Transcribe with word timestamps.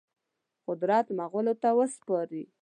قدرت 0.67 1.05
مغولو 1.17 1.53
ته 1.61 1.69
وسپاري. 1.79 2.43